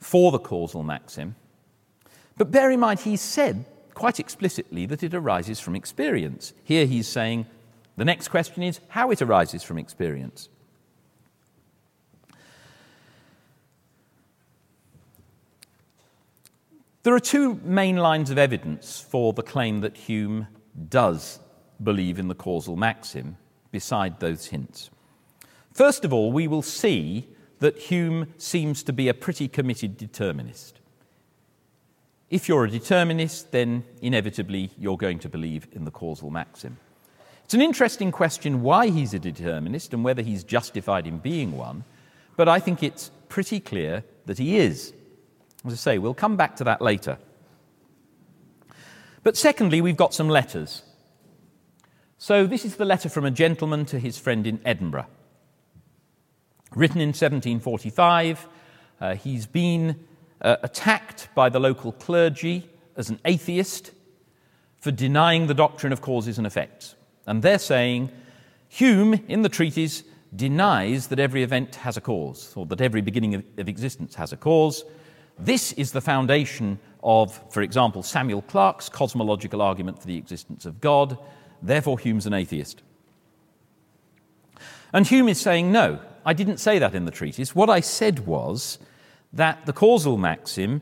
for 0.00 0.30
the 0.32 0.38
causal 0.38 0.82
maxim. 0.82 1.34
But 2.36 2.50
bear 2.50 2.70
in 2.70 2.80
mind, 2.80 3.00
he 3.00 3.16
said 3.16 3.64
quite 3.94 4.20
explicitly 4.20 4.84
that 4.84 5.02
it 5.02 5.14
arises 5.14 5.58
from 5.60 5.74
experience. 5.74 6.52
Here 6.62 6.84
he's 6.84 7.08
saying 7.08 7.46
the 7.96 8.04
next 8.04 8.28
question 8.28 8.62
is 8.62 8.80
how 8.88 9.10
it 9.10 9.22
arises 9.22 9.62
from 9.62 9.78
experience. 9.78 10.50
There 17.06 17.14
are 17.14 17.20
two 17.20 17.60
main 17.62 17.98
lines 17.98 18.30
of 18.30 18.36
evidence 18.36 18.98
for 18.98 19.32
the 19.32 19.44
claim 19.44 19.80
that 19.82 19.96
Hume 19.96 20.48
does 20.88 21.38
believe 21.80 22.18
in 22.18 22.26
the 22.26 22.34
causal 22.34 22.74
maxim, 22.74 23.36
beside 23.70 24.18
those 24.18 24.46
hints. 24.46 24.90
First 25.72 26.04
of 26.04 26.12
all, 26.12 26.32
we 26.32 26.48
will 26.48 26.62
see 26.62 27.28
that 27.60 27.78
Hume 27.78 28.34
seems 28.38 28.82
to 28.82 28.92
be 28.92 29.06
a 29.06 29.14
pretty 29.14 29.46
committed 29.46 29.96
determinist. 29.96 30.80
If 32.28 32.48
you're 32.48 32.64
a 32.64 32.70
determinist, 32.72 33.52
then 33.52 33.84
inevitably 34.02 34.72
you're 34.76 34.96
going 34.96 35.20
to 35.20 35.28
believe 35.28 35.68
in 35.70 35.84
the 35.84 35.92
causal 35.92 36.30
maxim. 36.30 36.76
It's 37.44 37.54
an 37.54 37.62
interesting 37.62 38.10
question 38.10 38.62
why 38.62 38.88
he's 38.88 39.14
a 39.14 39.20
determinist 39.20 39.94
and 39.94 40.02
whether 40.02 40.22
he's 40.22 40.42
justified 40.42 41.06
in 41.06 41.18
being 41.18 41.56
one, 41.56 41.84
but 42.34 42.48
I 42.48 42.58
think 42.58 42.82
it's 42.82 43.12
pretty 43.28 43.60
clear 43.60 44.02
that 44.24 44.38
he 44.38 44.56
is. 44.56 44.92
As 45.66 45.72
I 45.72 45.76
say, 45.76 45.98
we'll 45.98 46.14
come 46.14 46.36
back 46.36 46.56
to 46.56 46.64
that 46.64 46.80
later. 46.80 47.18
But 49.22 49.36
secondly, 49.36 49.80
we've 49.80 49.96
got 49.96 50.14
some 50.14 50.28
letters. 50.28 50.82
So 52.18 52.46
this 52.46 52.64
is 52.64 52.76
the 52.76 52.84
letter 52.84 53.08
from 53.08 53.24
a 53.24 53.30
gentleman 53.30 53.84
to 53.86 53.98
his 53.98 54.18
friend 54.18 54.46
in 54.46 54.60
Edinburgh. 54.64 55.06
Written 56.74 57.00
in 57.00 57.08
1745, 57.08 58.48
uh, 59.00 59.14
he's 59.16 59.46
been 59.46 60.06
uh, 60.40 60.56
attacked 60.62 61.28
by 61.34 61.48
the 61.48 61.58
local 61.58 61.92
clergy 61.92 62.68
as 62.96 63.10
an 63.10 63.20
atheist 63.24 63.90
for 64.78 64.90
denying 64.90 65.46
the 65.46 65.54
doctrine 65.54 65.92
of 65.92 66.00
causes 66.00 66.38
and 66.38 66.46
effects. 66.46 66.94
And 67.26 67.42
they're 67.42 67.58
saying 67.58 68.10
Hume, 68.68 69.14
in 69.28 69.42
the 69.42 69.48
treatise, 69.48 70.04
denies 70.34 71.08
that 71.08 71.18
every 71.18 71.42
event 71.42 71.76
has 71.76 71.96
a 71.96 72.00
cause, 72.00 72.52
or 72.56 72.66
that 72.66 72.80
every 72.80 73.00
beginning 73.00 73.34
of, 73.34 73.44
of 73.58 73.68
existence 73.68 74.14
has 74.14 74.32
a 74.32 74.36
cause. 74.36 74.84
This 75.38 75.72
is 75.72 75.92
the 75.92 76.00
foundation 76.00 76.78
of, 77.02 77.40
for 77.52 77.62
example, 77.62 78.02
Samuel 78.02 78.42
Clarke's 78.42 78.88
cosmological 78.88 79.62
argument 79.62 80.00
for 80.00 80.06
the 80.06 80.16
existence 80.16 80.66
of 80.66 80.80
God. 80.80 81.18
Therefore, 81.62 81.98
Hume's 81.98 82.26
an 82.26 82.34
atheist. 82.34 82.82
And 84.92 85.06
Hume 85.06 85.28
is 85.28 85.40
saying, 85.40 85.70
no, 85.70 86.00
I 86.24 86.32
didn't 86.32 86.58
say 86.58 86.78
that 86.78 86.94
in 86.94 87.04
the 87.04 87.10
treatise. 87.10 87.54
What 87.54 87.70
I 87.70 87.80
said 87.80 88.26
was 88.26 88.78
that 89.32 89.66
the 89.66 89.72
causal 89.72 90.16
maxim 90.16 90.80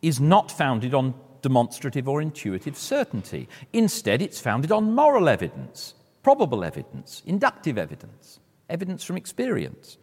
is 0.00 0.20
not 0.20 0.50
founded 0.50 0.94
on 0.94 1.14
demonstrative 1.42 2.08
or 2.08 2.22
intuitive 2.22 2.76
certainty. 2.76 3.48
Instead, 3.72 4.22
it's 4.22 4.40
founded 4.40 4.72
on 4.72 4.94
moral 4.94 5.28
evidence, 5.28 5.94
probable 6.22 6.64
evidence, 6.64 7.22
inductive 7.26 7.78
evidence, 7.78 8.40
evidence 8.68 9.04
from 9.04 9.16
experience. 9.16 9.98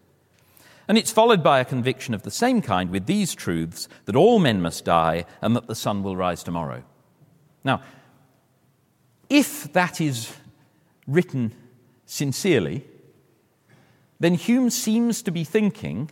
And 0.87 0.97
it's 0.97 1.11
followed 1.11 1.43
by 1.43 1.59
a 1.59 1.65
conviction 1.65 2.13
of 2.13 2.23
the 2.23 2.31
same 2.31 2.61
kind 2.61 2.89
with 2.89 3.05
these 3.05 3.35
truths 3.35 3.89
that 4.05 4.15
all 4.15 4.39
men 4.39 4.61
must 4.61 4.85
die 4.85 5.25
and 5.41 5.55
that 5.55 5.67
the 5.67 5.75
sun 5.75 6.01
will 6.01 6.15
rise 6.15 6.43
tomorrow. 6.43 6.83
Now, 7.63 7.81
if 9.29 9.73
that 9.73 9.99
is 9.99 10.33
written 11.05 11.53
sincerely, 12.05 12.85
then 14.19 14.33
Hume 14.33 14.69
seems 14.69 15.21
to 15.23 15.31
be 15.31 15.43
thinking 15.43 16.09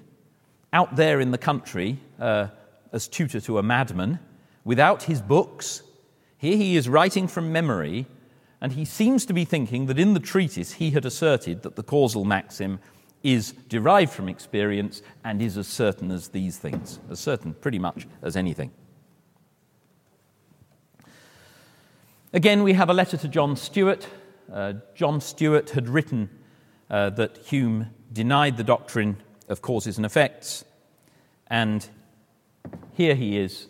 out 0.73 0.97
there 0.97 1.21
in 1.21 1.31
the 1.31 1.37
country 1.37 1.99
uh, 2.19 2.47
as 2.91 3.07
tutor 3.07 3.39
to 3.39 3.57
a 3.57 3.63
madman 3.63 4.19
without 4.65 5.03
his 5.03 5.21
books. 5.21 5.81
Here 6.37 6.57
he 6.57 6.75
is 6.75 6.89
writing 6.89 7.27
from 7.27 7.53
memory, 7.53 8.07
and 8.59 8.73
he 8.73 8.83
seems 8.83 9.25
to 9.27 9.33
be 9.33 9.45
thinking 9.45 9.85
that 9.85 9.99
in 9.99 10.13
the 10.13 10.19
treatise 10.19 10.73
he 10.73 10.91
had 10.91 11.05
asserted 11.05 11.63
that 11.63 11.77
the 11.77 11.83
causal 11.83 12.25
maxim 12.25 12.79
is 13.25 13.53
derived 13.69 14.13
from 14.13 14.29
experience 14.29 15.01
and 15.23 15.41
is 15.41 15.57
as 15.57 15.67
certain 15.67 16.11
as 16.11 16.27
these 16.27 16.59
things, 16.59 16.99
as 17.09 17.19
certain 17.19 17.55
pretty 17.55 17.79
much 17.79 18.05
as 18.21 18.37
anything. 18.37 18.71
Again, 22.31 22.61
we 22.61 22.73
have 22.73 22.87
a 22.87 22.93
letter 22.93 23.17
to 23.17 23.27
John 23.27 23.55
Stewart. 23.55 24.07
Uh, 24.51 24.73
John 24.93 25.21
Stewart 25.21 25.71
had 25.71 25.89
written 25.89 26.29
uh, 26.87 27.09
that 27.11 27.37
Hume 27.37 27.87
denied 28.13 28.57
the 28.57 28.63
doctrine 28.63 29.17
of 29.49 29.59
causes 29.59 29.97
and 29.97 30.05
effects. 30.05 30.63
And 31.47 31.87
here 32.91 33.15
he 33.15 33.39
is 33.39 33.67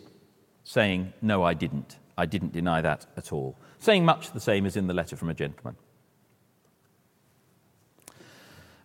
saying, 0.64 1.14
No, 1.22 1.44
I 1.44 1.54
didn't. 1.54 1.96
I 2.18 2.26
didn't 2.26 2.52
deny 2.52 2.82
that 2.82 3.06
at 3.16 3.32
all. 3.32 3.56
Saying 3.78 4.04
much 4.04 4.32
the 4.32 4.40
same 4.40 4.66
as 4.66 4.76
in 4.76 4.86
the 4.86 4.94
letter 4.94 5.16
from 5.16 5.30
a 5.30 5.34
gentleman. 5.34 5.76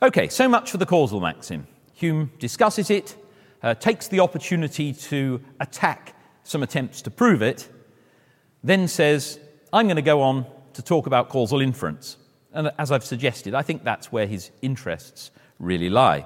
Okay, 0.03 0.29
so 0.29 0.49
much 0.49 0.71
for 0.71 0.77
the 0.77 0.85
causal 0.87 1.19
maxim. 1.19 1.67
Hume 1.93 2.31
discusses 2.39 2.89
it, 2.89 3.15
uh, 3.61 3.75
takes 3.75 4.07
the 4.07 4.19
opportunity 4.19 4.93
to 4.93 5.39
attack 5.59 6.15
some 6.41 6.63
attempts 6.63 7.03
to 7.03 7.11
prove 7.11 7.43
it, 7.43 7.69
then 8.63 8.87
says, 8.87 9.39
I'm 9.71 9.85
going 9.85 9.97
to 9.97 10.01
go 10.01 10.23
on 10.23 10.47
to 10.73 10.81
talk 10.81 11.05
about 11.05 11.29
causal 11.29 11.61
inference. 11.61 12.17
And 12.51 12.71
as 12.79 12.91
I've 12.91 13.05
suggested, 13.05 13.53
I 13.53 13.61
think 13.61 13.83
that's 13.83 14.11
where 14.11 14.25
his 14.25 14.49
interests 14.63 15.29
really 15.59 15.89
lie. 15.89 16.25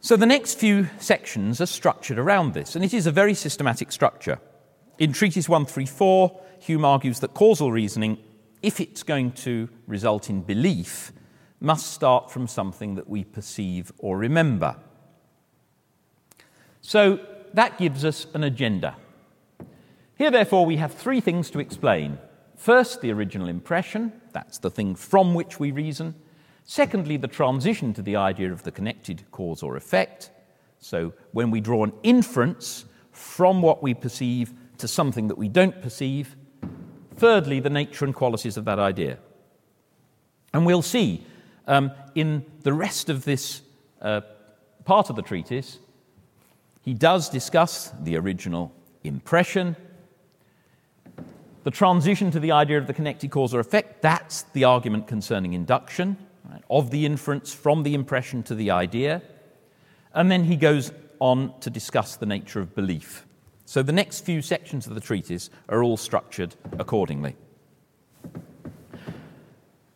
So 0.00 0.16
the 0.16 0.26
next 0.26 0.58
few 0.58 0.88
sections 0.98 1.60
are 1.60 1.66
structured 1.66 2.18
around 2.18 2.54
this, 2.54 2.74
and 2.74 2.84
it 2.84 2.92
is 2.92 3.06
a 3.06 3.12
very 3.12 3.34
systematic 3.34 3.92
structure. 3.92 4.40
In 4.98 5.12
Treatise 5.12 5.48
134, 5.48 6.40
Hume 6.58 6.84
argues 6.84 7.20
that 7.20 7.32
causal 7.32 7.70
reasoning, 7.70 8.18
if 8.62 8.80
it's 8.80 9.02
going 9.02 9.32
to 9.32 9.68
result 9.86 10.30
in 10.30 10.42
belief, 10.42 11.12
must 11.60 11.92
start 11.92 12.30
from 12.30 12.46
something 12.46 12.94
that 12.96 13.08
we 13.08 13.24
perceive 13.24 13.92
or 13.98 14.18
remember. 14.18 14.76
So 16.80 17.20
that 17.54 17.78
gives 17.78 18.04
us 18.04 18.26
an 18.34 18.44
agenda. 18.44 18.96
Here, 20.16 20.30
therefore, 20.30 20.66
we 20.66 20.76
have 20.76 20.92
three 20.92 21.20
things 21.20 21.50
to 21.50 21.60
explain. 21.60 22.18
First, 22.56 23.00
the 23.00 23.12
original 23.12 23.48
impression, 23.48 24.12
that's 24.32 24.58
the 24.58 24.70
thing 24.70 24.94
from 24.94 25.34
which 25.34 25.58
we 25.58 25.70
reason. 25.70 26.14
Secondly, 26.64 27.16
the 27.16 27.28
transition 27.28 27.92
to 27.94 28.02
the 28.02 28.16
idea 28.16 28.52
of 28.52 28.62
the 28.62 28.70
connected 28.70 29.24
cause 29.30 29.62
or 29.62 29.76
effect. 29.76 30.30
So, 30.78 31.12
when 31.32 31.50
we 31.50 31.60
draw 31.60 31.84
an 31.84 31.92
inference 32.02 32.84
from 33.12 33.62
what 33.62 33.82
we 33.82 33.94
perceive 33.94 34.52
to 34.78 34.88
something 34.88 35.28
that 35.28 35.38
we 35.38 35.48
don't 35.48 35.80
perceive. 35.80 36.34
Thirdly, 37.16 37.60
the 37.60 37.70
nature 37.70 38.04
and 38.04 38.14
qualities 38.14 38.56
of 38.56 38.64
that 38.64 38.78
idea. 38.78 39.18
And 40.52 40.66
we'll 40.66 40.82
see 40.82 41.24
um, 41.66 41.92
in 42.14 42.44
the 42.62 42.72
rest 42.72 43.08
of 43.08 43.24
this 43.24 43.62
uh, 44.00 44.22
part 44.84 45.10
of 45.10 45.16
the 45.16 45.22
treatise, 45.22 45.78
he 46.82 46.94
does 46.94 47.28
discuss 47.28 47.92
the 48.02 48.16
original 48.16 48.74
impression, 49.04 49.76
the 51.64 51.70
transition 51.70 52.30
to 52.32 52.40
the 52.40 52.52
idea 52.52 52.78
of 52.78 52.86
the 52.86 52.94
connected 52.94 53.30
cause 53.30 53.54
or 53.54 53.60
effect. 53.60 54.02
That's 54.02 54.42
the 54.52 54.64
argument 54.64 55.06
concerning 55.06 55.52
induction 55.52 56.16
right, 56.50 56.62
of 56.68 56.90
the 56.90 57.06
inference 57.06 57.54
from 57.54 57.84
the 57.84 57.94
impression 57.94 58.42
to 58.44 58.54
the 58.54 58.72
idea. 58.72 59.22
And 60.12 60.30
then 60.30 60.44
he 60.44 60.56
goes 60.56 60.92
on 61.20 61.58
to 61.60 61.70
discuss 61.70 62.16
the 62.16 62.26
nature 62.26 62.60
of 62.60 62.74
belief. 62.74 63.24
So 63.72 63.82
the 63.82 63.90
next 63.90 64.26
few 64.26 64.42
sections 64.42 64.86
of 64.86 64.94
the 64.94 65.00
treatise 65.00 65.48
are 65.70 65.82
all 65.82 65.96
structured 65.96 66.56
accordingly. 66.78 67.36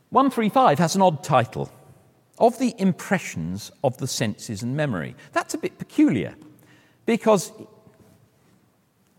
135 0.09 0.79
has 0.79 0.97
an 0.97 1.03
odd 1.03 1.23
title 1.23 1.71
Of 2.39 2.59
the 2.59 2.75
Impressions 2.79 3.71
of 3.85 3.99
the 3.99 4.07
Senses 4.07 4.63
and 4.63 4.75
Memory. 4.75 5.15
That's 5.35 5.53
a 5.53 5.59
bit 5.59 5.77
peculiar 5.77 6.37
because 7.05 7.53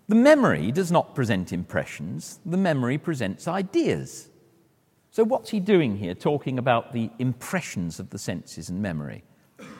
the 0.07 0.15
memory 0.15 0.71
does 0.71 0.91
not 0.91 1.13
present 1.13 1.53
impressions, 1.53 2.39
the 2.43 2.57
memory 2.57 2.97
presents 2.97 3.47
ideas. 3.47 4.27
So, 5.11 5.23
what's 5.23 5.51
he 5.51 5.59
doing 5.59 5.97
here, 5.97 6.15
talking 6.15 6.57
about 6.57 6.93
the 6.93 7.11
impressions 7.19 7.99
of 7.99 8.09
the 8.09 8.17
senses 8.17 8.69
and 8.69 8.81
memory? 8.81 9.23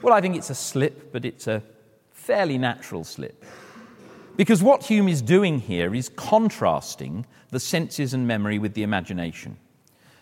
Well, 0.04 0.14
I 0.14 0.22
think 0.22 0.36
it's 0.36 0.52
a 0.52 0.56
slip, 0.56 1.12
but 1.12 1.26
it's 1.26 1.48
a 1.48 1.64
fairly 2.12 2.60
natural 2.60 3.04
slip. 3.04 3.44
Because 4.38 4.62
what 4.62 4.86
Hume 4.86 5.10
is 5.10 5.22
doing 5.24 5.60
here 5.60 5.94
is 5.96 6.10
contrasting 6.10 7.26
the 7.50 7.60
senses 7.60 8.14
and 8.14 8.28
memory 8.28 8.60
with 8.60 8.76
the 8.76 8.84
imagination. 8.84 9.58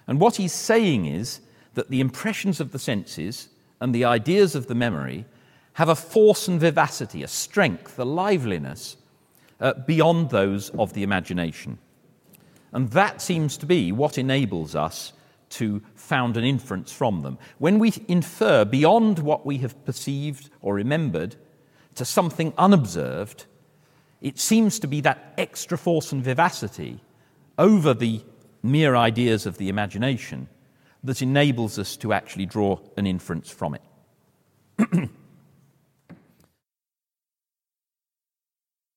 And 0.07 0.21
what 0.21 0.37
he's 0.37 0.53
saying 0.53 1.05
is 1.05 1.41
that 1.73 1.89
the 1.89 1.99
impressions 1.99 2.61
of 2.61 2.71
the 2.71 2.79
senses 2.79 3.49
and 3.81 3.93
the 3.93 4.05
ideas 4.05 4.55
of 4.55 4.67
the 4.67 4.75
memory 4.75 5.25
have 5.73 5.89
a 5.89 5.95
force 5.95 6.47
and 6.47 6.59
vivacity, 6.59 7.23
a 7.23 7.27
strength, 7.27 7.99
a 7.99 8.05
liveliness 8.05 8.95
uh, 9.59 9.73
beyond 9.73 10.29
those 10.29 10.69
of 10.71 10.93
the 10.93 11.03
imagination. 11.03 11.77
And 12.71 12.89
that 12.91 13.21
seems 13.21 13.57
to 13.57 13.65
be 13.65 13.91
what 13.91 14.17
enables 14.17 14.75
us 14.75 15.11
to 15.49 15.81
found 15.95 16.37
an 16.37 16.45
inference 16.45 16.91
from 16.91 17.21
them. 17.21 17.37
When 17.57 17.79
we 17.79 17.93
infer 18.07 18.63
beyond 18.63 19.19
what 19.19 19.45
we 19.45 19.57
have 19.57 19.85
perceived 19.85 20.49
or 20.61 20.73
remembered 20.73 21.35
to 21.95 22.05
something 22.05 22.53
unobserved, 22.57 23.45
it 24.21 24.39
seems 24.39 24.79
to 24.79 24.87
be 24.87 25.01
that 25.01 25.33
extra 25.37 25.77
force 25.77 26.11
and 26.11 26.23
vivacity 26.23 26.99
over 27.57 27.93
the 27.93 28.21
mere 28.63 28.95
ideas 28.95 29.45
of 29.45 29.57
the 29.57 29.69
imagination 29.69 30.47
that 31.03 31.21
enables 31.21 31.77
us 31.77 31.95
to 31.97 32.13
actually 32.13 32.45
draw 32.45 32.79
an 32.97 33.05
inference 33.05 33.49
from 33.49 33.75
it. 33.75 35.09